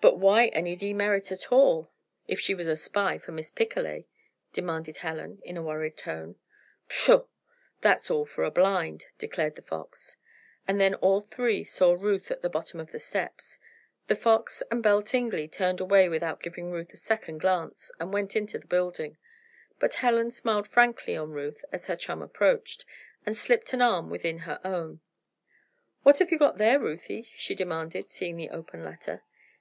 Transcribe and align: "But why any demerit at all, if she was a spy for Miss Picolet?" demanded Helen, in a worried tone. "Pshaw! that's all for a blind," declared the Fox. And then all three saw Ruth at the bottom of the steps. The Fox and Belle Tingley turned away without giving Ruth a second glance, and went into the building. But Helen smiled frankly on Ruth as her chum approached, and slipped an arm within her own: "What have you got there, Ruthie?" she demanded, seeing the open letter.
"But 0.00 0.18
why 0.18 0.46
any 0.48 0.74
demerit 0.74 1.30
at 1.30 1.52
all, 1.52 1.92
if 2.26 2.40
she 2.40 2.56
was 2.56 2.66
a 2.66 2.74
spy 2.74 3.18
for 3.18 3.30
Miss 3.30 3.52
Picolet?" 3.52 4.06
demanded 4.52 4.96
Helen, 4.96 5.40
in 5.44 5.56
a 5.56 5.62
worried 5.62 5.96
tone. 5.96 6.34
"Pshaw! 6.88 7.26
that's 7.82 8.10
all 8.10 8.26
for 8.26 8.42
a 8.42 8.50
blind," 8.50 9.06
declared 9.16 9.54
the 9.54 9.62
Fox. 9.62 10.16
And 10.66 10.80
then 10.80 10.96
all 10.96 11.20
three 11.20 11.62
saw 11.62 11.92
Ruth 11.92 12.32
at 12.32 12.42
the 12.42 12.50
bottom 12.50 12.80
of 12.80 12.90
the 12.90 12.98
steps. 12.98 13.60
The 14.08 14.16
Fox 14.16 14.60
and 14.72 14.82
Belle 14.82 15.02
Tingley 15.02 15.46
turned 15.46 15.78
away 15.80 16.08
without 16.08 16.42
giving 16.42 16.72
Ruth 16.72 16.92
a 16.92 16.96
second 16.96 17.38
glance, 17.38 17.92
and 18.00 18.12
went 18.12 18.34
into 18.34 18.58
the 18.58 18.66
building. 18.66 19.18
But 19.78 19.94
Helen 19.94 20.32
smiled 20.32 20.66
frankly 20.66 21.14
on 21.16 21.30
Ruth 21.30 21.64
as 21.70 21.86
her 21.86 21.94
chum 21.94 22.22
approached, 22.22 22.84
and 23.24 23.36
slipped 23.36 23.72
an 23.72 23.80
arm 23.80 24.10
within 24.10 24.38
her 24.50 24.58
own: 24.64 25.00
"What 26.02 26.18
have 26.18 26.32
you 26.32 26.40
got 26.40 26.58
there, 26.58 26.80
Ruthie?" 26.80 27.30
she 27.36 27.54
demanded, 27.54 28.10
seeing 28.10 28.36
the 28.36 28.50
open 28.50 28.84
letter. 28.84 29.22